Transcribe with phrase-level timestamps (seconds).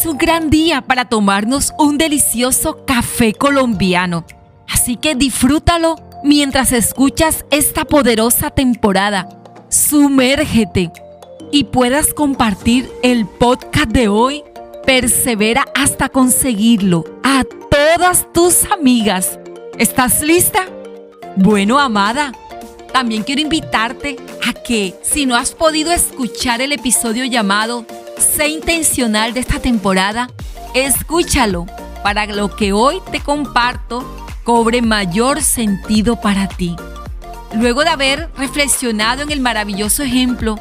[0.00, 4.24] es un gran día para tomarnos un delicioso café colombiano.
[4.66, 9.28] Así que disfrútalo mientras escuchas esta poderosa temporada.
[9.68, 10.90] Sumérgete
[11.52, 14.42] y puedas compartir el podcast de hoy.
[14.86, 19.38] Persevera hasta conseguirlo a todas tus amigas.
[19.76, 20.60] ¿Estás lista?
[21.36, 22.32] Bueno, amada,
[22.94, 24.16] también quiero invitarte
[24.48, 27.84] a que si no has podido escuchar el episodio llamado
[28.20, 30.28] Sé intencional de esta temporada,
[30.74, 31.66] escúchalo
[32.02, 34.04] para lo que hoy te comparto
[34.44, 36.76] cobre mayor sentido para ti.
[37.54, 40.58] Luego de haber reflexionado en el maravilloso ejemplo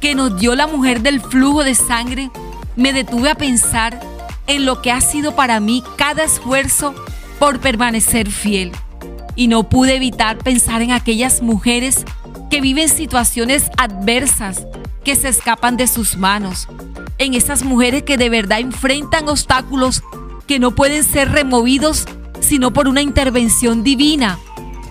[0.00, 2.30] que nos dio la mujer del flujo de sangre,
[2.76, 4.00] me detuve a pensar
[4.46, 6.94] en lo que ha sido para mí cada esfuerzo
[7.40, 8.70] por permanecer fiel.
[9.34, 12.04] Y no pude evitar pensar en aquellas mujeres
[12.50, 14.66] que viven situaciones adversas
[15.04, 16.68] que se escapan de sus manos,
[17.20, 20.02] en esas mujeres que de verdad enfrentan obstáculos
[20.48, 22.06] que no pueden ser removidos
[22.40, 24.38] sino por una intervención divina,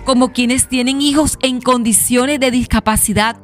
[0.06, 3.38] como quienes tienen hijos en condiciones de discapacidad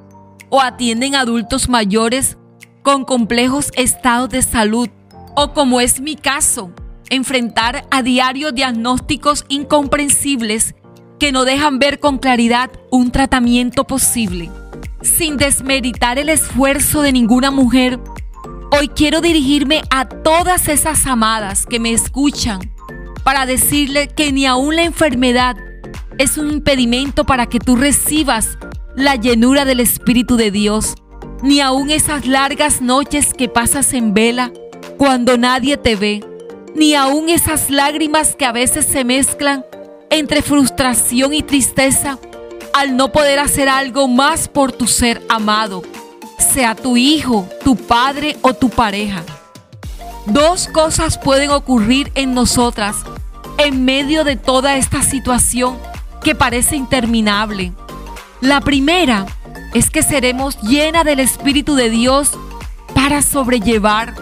[0.50, 2.38] o atienden adultos mayores
[2.84, 4.90] con complejos estados de salud,
[5.36, 6.72] o como es mi caso,
[7.10, 10.76] enfrentar a diario diagnósticos incomprensibles
[11.20, 14.52] que no dejan ver con claridad un tratamiento posible.
[15.02, 18.00] Sin desmeritar el esfuerzo de ninguna mujer,
[18.72, 22.72] hoy quiero dirigirme a todas esas amadas que me escuchan
[23.24, 25.58] para decirle que ni aún la enfermedad
[26.18, 28.58] es un impedimento para que tú recibas
[28.96, 30.96] la llenura del Espíritu de Dios,
[31.44, 34.52] ni aún esas largas noches que pasas en vela
[34.98, 36.24] cuando nadie te ve,
[36.76, 39.66] ni aún esas lágrimas que a veces se mezclan
[40.10, 42.20] entre frustración y tristeza
[42.74, 45.82] al no poder hacer algo más por tu ser amado,
[46.46, 49.24] sea tu hijo, tu padre o tu pareja.
[50.26, 52.98] Dos cosas pueden ocurrir en nosotras
[53.58, 55.78] en medio de toda esta situación
[56.24, 57.72] que parece interminable.
[58.42, 59.26] La primera
[59.74, 62.32] es que seremos llenas del Espíritu de Dios
[62.94, 64.16] para sobrellevar,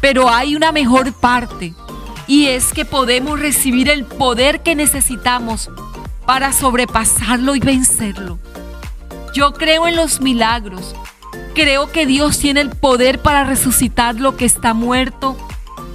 [0.00, 1.74] pero hay una mejor parte
[2.26, 5.70] y es que podemos recibir el poder que necesitamos
[6.24, 8.38] para sobrepasarlo y vencerlo.
[9.32, 10.94] Yo creo en los milagros.
[11.56, 15.38] Creo que Dios tiene el poder para resucitar lo que está muerto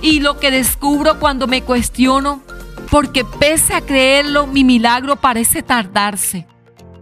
[0.01, 2.41] y lo que descubro cuando me cuestiono
[2.89, 6.47] porque pese a creerlo, mi milagro parece tardarse.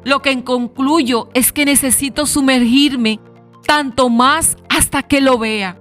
[0.04, 3.22] Lo que concluyo es que necesito sumergirme
[3.66, 5.80] tanto más hasta que lo vea.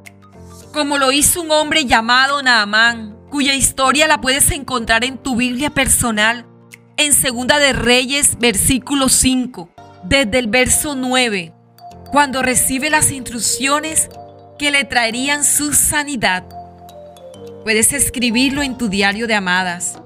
[0.73, 5.71] Como lo hizo un hombre llamado Naamán, cuya historia la puedes encontrar en tu Biblia
[5.71, 6.47] personal,
[6.97, 9.69] en Segunda de Reyes, versículo 5,
[10.05, 11.58] desde el verso 9,
[12.11, 14.09] cuando recibe las instrucciones
[14.59, 16.45] que le traerían su sanidad.
[17.65, 19.99] Puedes escribirlo en tu diario de amadas.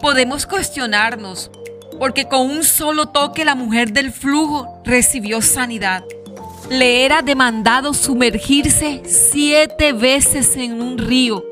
[0.00, 1.50] Podemos cuestionarnos,
[1.98, 6.02] porque con un solo toque la mujer del flujo recibió sanidad.
[6.70, 11.44] Le era demandado sumergirse siete veces en un río.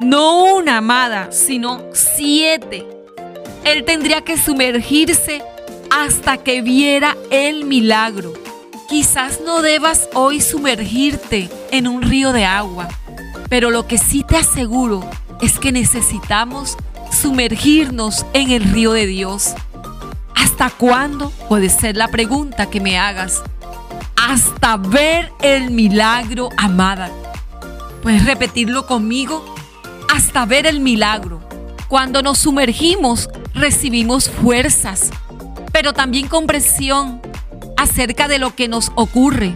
[0.00, 2.86] No una amada, sino siete.
[3.64, 5.42] Él tendría que sumergirse
[5.90, 8.39] hasta que viera el milagro.
[8.90, 12.88] Quizás no debas hoy sumergirte en un río de agua
[13.50, 15.04] pero lo que sí te aseguro
[15.42, 16.78] es que necesitamos
[17.12, 19.54] sumergirnos en el río de Dios.
[20.36, 21.30] ¿Hasta cuándo?
[21.48, 23.42] Puede ser la pregunta que me hagas.
[24.16, 27.10] Hasta ver el milagro, amada.
[28.02, 29.44] ¿Puedes repetirlo conmigo?
[30.08, 31.40] Hasta ver el milagro.
[31.88, 35.10] Cuando nos sumergimos, recibimos fuerzas,
[35.72, 37.20] pero también comprensión
[37.80, 39.54] acerca de lo que nos ocurre.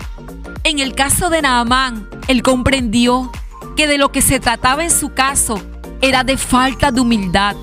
[0.65, 3.31] En el caso de Naamán, él comprendió
[3.77, 5.61] que de lo que se trataba en su caso
[6.01, 7.55] era de falta de humildad.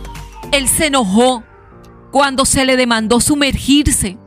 [0.51, 1.43] Él se enojó
[2.11, 4.19] cuando se le demandó sumergirse.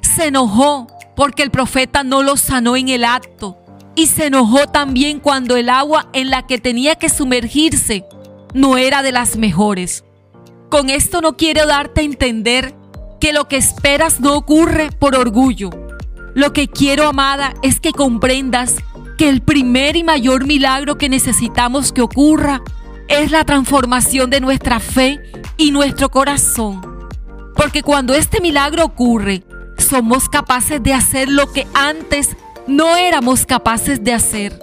[0.00, 0.86] Se enojó
[1.16, 3.58] porque el profeta no lo sanó en el acto.
[3.96, 8.04] Y se enojó también cuando el agua en la que tenía que sumergirse
[8.54, 10.04] no era de las mejores.
[10.70, 12.76] Con esto no quiero darte a entender
[13.20, 15.70] que lo que esperas no ocurre por orgullo.
[16.34, 18.76] Lo que quiero, amada, es que comprendas
[19.18, 22.62] que el primer y mayor milagro que necesitamos que ocurra
[23.08, 25.20] es la transformación de nuestra fe
[25.56, 26.80] y nuestro corazón.
[27.54, 29.42] Porque cuando este milagro ocurre,
[29.76, 34.58] somos capaces de hacer lo que antes no éramos capaces de hacer.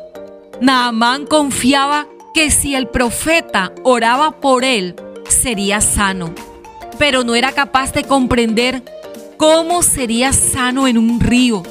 [0.61, 4.95] Naamán confiaba que si el profeta oraba por él,
[5.27, 6.33] sería sano,
[6.97, 8.83] pero no era capaz de comprender
[9.37, 11.63] cómo sería sano en un río.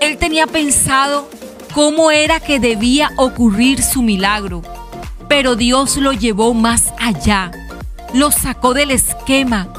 [0.00, 1.28] Él tenía pensado
[1.72, 4.62] cómo era que debía ocurrir su milagro,
[5.28, 7.50] Pero Dios lo llevó más allá,
[8.12, 9.72] lo sacó del esquema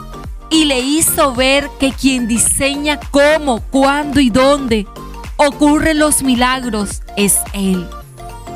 [0.50, 4.88] y le hizo ver que quien diseña cómo, cuándo y dónde
[5.36, 7.88] ocurren los milagros es Él.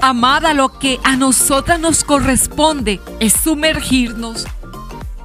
[0.01, 4.45] Amada, lo que a nosotras nos corresponde es sumergirnos.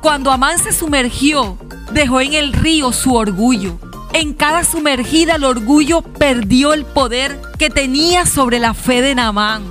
[0.02, 1.56] Cuando Amán se sumergió,
[1.92, 3.78] dejó en el río su orgullo.
[4.12, 9.62] En cada sumergida el orgullo perdió el poder que tenía sobre la fe de Namán.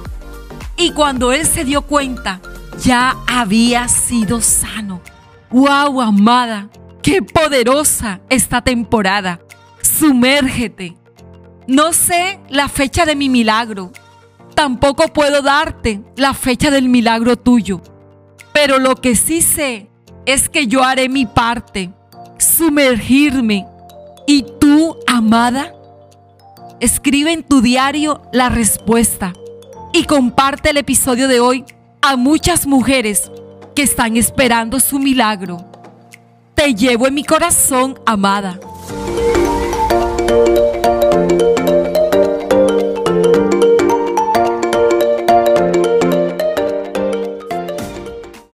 [0.78, 2.39] Y cuando él se dio cuenta,
[2.81, 5.01] ya había sido sano.
[5.50, 6.69] ¡Wow, amada!
[7.04, 9.42] ¡Qué poderosa esta temporada!
[9.81, 10.95] Sumérgete.
[11.68, 13.92] No sé la fecha de mi milagro.
[14.56, 17.81] Tampoco puedo darte la fecha del milagro tuyo.
[18.54, 19.90] Pero lo que sí sé
[20.25, 21.91] es que yo haré mi parte,
[22.38, 23.65] sumergirme.
[24.27, 25.73] ¿Y tú, amada?
[26.79, 29.33] Escribe en tu diario la respuesta
[29.94, 31.65] y comparte el episodio de hoy
[32.01, 33.31] a muchas mujeres
[33.75, 35.65] que están esperando su milagro.
[36.56, 38.59] Te llevo en mi corazón, amada.